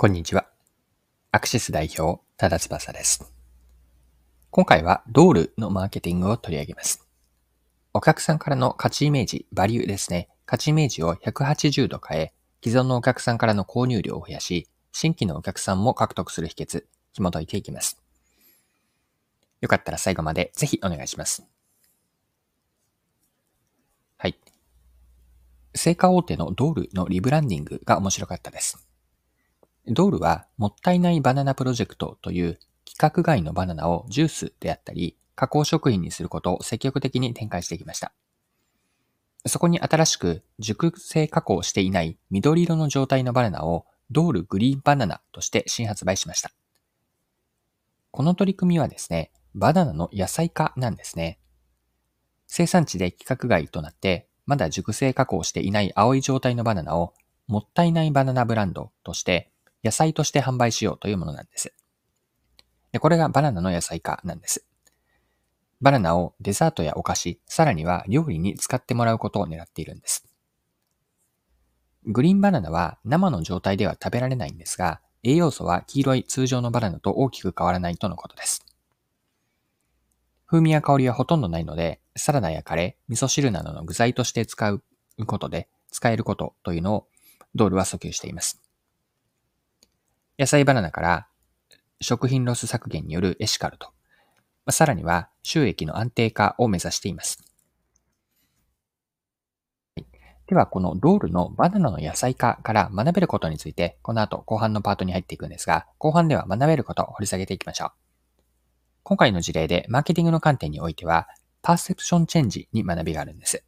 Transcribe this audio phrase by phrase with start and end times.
[0.00, 0.46] こんにちは。
[1.30, 3.34] アクシス代表、多田翼です。
[4.48, 7.06] 今回はドールのマーケティングを取り上げます。
[7.92, 10.30] お客さんからの価値イメージ、バリューですね。
[10.46, 12.32] 価値イメージを180度変え、
[12.64, 18.02] 既存のお客さんからの購入量を増やし、新規のお客さんも獲得する秘訣、紐解いていきます。
[19.60, 21.46] よかったら最後までぜひお願いします。
[24.16, 24.40] はい。
[25.74, 28.89] 成果大手のドールのリブランディングが面白かったです。
[29.88, 38.12] ドールはもったいないバナナプロジェクトという規格外のバナナをジュースであったり加工食品にすることを積極的に展開してきました。
[39.46, 46.50] そこに新しく熟成加工していない緑色の状態のバナナをドールグリーンバナナとして新発売しました。
[48.10, 51.38] この取り組みはですね、バナナの野菜化なんですね。
[52.46, 57.14] 生産地で規格外となって、まだ熟成加工していない青い状態のバナナを
[57.46, 59.50] もったいないバナナブランドとして
[59.84, 61.72] 野菜として販売しようというものなんです。
[62.92, 64.64] でこれがバナナの野菜化なんです。
[65.80, 70.26] バナナをデザートやお菓子、さらには料理に使ってもらうことを狙っているんです。
[72.06, 78.64] グリーンバナナは生の状態では食べられないんですが、栄養素は黄色い通常のバナナと大きく変わらないとのことです。
[80.46, 84.82] 風味や香りはほとんどないので、サラダやカレー、味噌汁などの具材として使う
[85.26, 87.06] ことで、使えることというのを
[87.54, 88.60] ドールは訴求しています。
[90.40, 91.26] 野菜バナナから
[92.00, 93.90] 食品ロス削減によるエシカルト、
[94.70, 97.44] さらには収益の安定化を目指しています。
[100.46, 107.90] では、このロールのバナナの野菜化から学べることについて、この後後半のパートに入っていくんですが、後半では学べることを掘り下げていきましょう。
[109.02, 111.28] 今回の事例でマーケティングの観点においては、
[111.60, 113.62] パーセプションチェンジに学びがあるんです。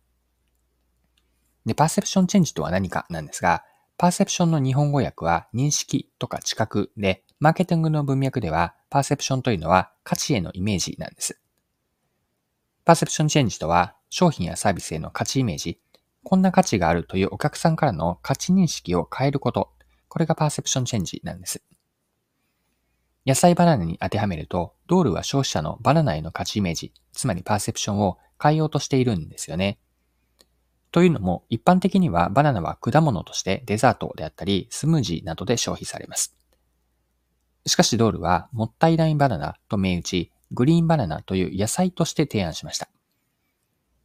[1.67, 3.62] で、パーセプションチェンジとは何かなんですが、
[4.03, 11.41] パーセプションの日本語訳は認識とか知覚で、マーケティングの文脈では、パーセプションというのは価値へのイメージなんです。
[12.85, 15.79] パーセプションチェンジとは、商品やサービスへの価値イメージ、
[16.24, 19.70] こんな価値があるというお客さんからの価値認識を変えること、
[20.08, 21.63] これがパーセプションチェンジなんです。
[23.24, 29.79] 野菜バナナに当てはめると、ドールは消費者のバナナへの価値イメージ、つまりパーセプションを変えようとしているんですよね。
[30.92, 36.36] というのも、一般的にはバナナは果物としてデザートであったり、スムージーなどで消費されます。
[37.64, 42.89] しかしドールは、もったいないバナナと銘打ち、グリーンバナナという野菜として提案しました。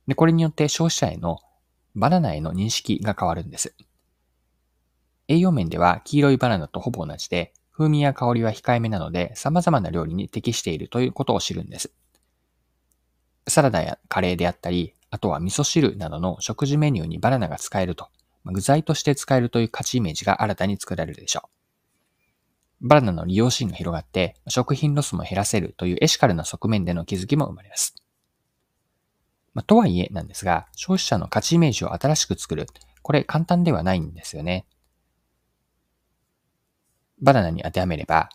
[0.07, 1.39] で、これによって消費者への
[1.93, 3.75] バナナへの認識が変わるんです。
[5.27, 11.91] 栄養面では黄色いバナナとほぼ同じで、風味や香りは控えめなので様々な料理に適しているということを知るんです。
[13.47, 18.09] サラダやカレーであったり、あとは味噌汁などの食事メニューにバナナが使えると、
[18.45, 22.87] 具材として使えるという価値イメージが新たに作られるでしょう。
[22.87, 27.95] バナナの利用シーンが広がって、食品ロスも減らせるというエシカルな側面での気づきも生まれます。
[29.53, 32.67] まあ、とはいえなんですが、消費者の価値イメージを新しく作る。
[33.01, 34.65] これ簡単ではないんですよね。
[37.19, 38.29] バナナに当てはめれば、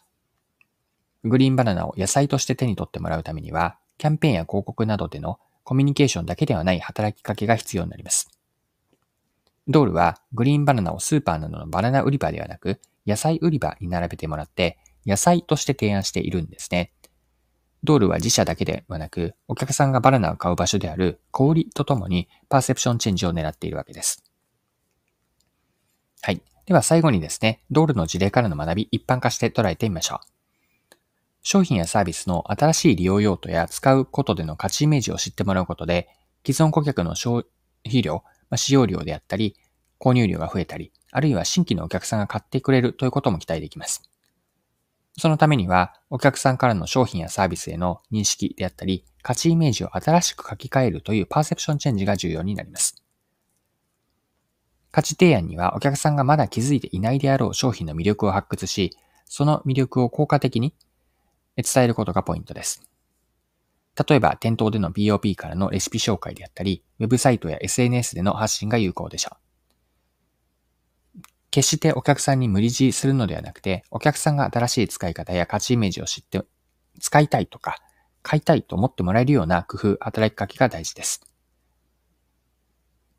[1.22, 8.30] グリーンバナナを野菜として手に取ってもらうためには、キャンペーンや広告などでのコミュニケーションだけではない働きかけが必要になります。
[9.68, 16.92] ドールはグリーンバナナをスーパーなどのバナナ売り場ではなく、野菜売り場に並べてもらって、野菜として提案しているんですね。
[17.84, 24.24] ドールは自社だけではなく、お客さんがバナナを買う場所である小売とともにパーセプションチェンジを狙っているわけです。
[26.22, 26.40] はい。
[26.66, 30.31] では最後にですね、ドールの事例からの学び、一般化して捉えてみましょう。
[31.42, 36.08] 商品やサービスの新しい利用用途や使うことでの価値イメージを知ってもらうことで、
[36.46, 37.44] 既存顧客の消
[37.86, 39.56] 費量、まあ、使用量であったり、
[39.98, 44.08] 購入量が増えたり、あるいは新規のお客さんが買ってくれるということも期待できます。
[45.18, 53.02] そのためには、お客さんからの商品やサービスへの認識であったり、価値イメージを新しく書き換えるというパーセプションチェンジが重要になります。
[54.90, 60.74] 価値提案にはお客さんがまだ気づいていないであろう商品の魅力を発掘し、その魅力を効果的に
[61.56, 62.88] 伝えることがポイントです。
[64.08, 69.42] 例えば、店頭での BOP からのレシピ紹介であったり、ウェブサイトや SNS での発信が有効でしょう。
[71.50, 76.40] 決してお客さんに無理強いするのではなくて、お客さんが新しい使い方や価値イメージを知って、
[76.98, 77.76] 使いたいとか、
[78.22, 81.20] 買いたいと思ってもらえるような工夫、働きかけが大事です。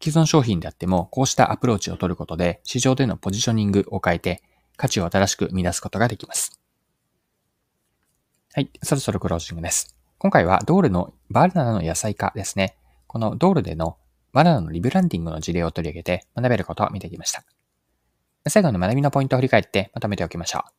[0.01, 4.41] 既存商品であっても、こうしたアプローチを取ることで、市場でのポジショニングを変えて、
[4.77, 6.62] 価値を新しく生み出すことができます。
[8.56, 9.96] はい、そろそろクロージングです。
[10.20, 12.78] 今回はドールのバナナの野菜化ですね。
[13.08, 13.98] このドールでの
[14.32, 17.44] バナナのリブランディングの事例を取り上げて学べることを見てきました。
[18.48, 20.72] 最後の学びのポイントを振り返ってまとめておきましょう。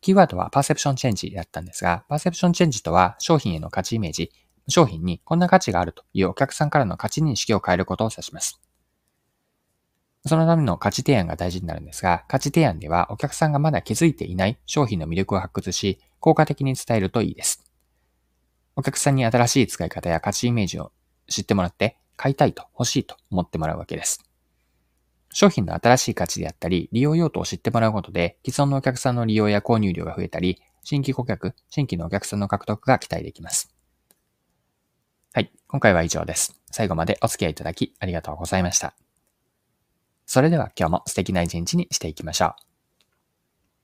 [0.00, 4.32] キーワードはパーセプションチェンジだったんですが、パーセプションチェンジとは商品への価値イメージ、
[4.66, 8.58] 商品にこんな価値があるというお客さんからの価値認識を変えることを指します。
[10.24, 17.64] そのための価値提案が大事になるんですが、価値提案ではお客さんがまだ気づいていない商品の魅力を発掘し、効果的に伝えるといいです。
[18.76, 20.92] お客さんに新しい使い方や価値イメージを
[21.28, 24.22] 知ってもらって、買いたいと欲しいと思ってもらうわけです。
[25.32, 33.74] 商品の新しい価値であったり、利用用途を知ってもらうことで、既存のお客さんの利用や購入量が増えたり、新規顧客、新規のお客さんの獲得が期待できます。
[35.32, 35.52] はい。
[35.68, 36.60] 今回は以上です。
[36.70, 38.94] 最後までお付き合いいただきありがとうございました。
[40.26, 42.69] それでは今日も素敵な一日にしていきましょう。